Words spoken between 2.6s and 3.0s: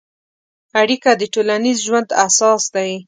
دی.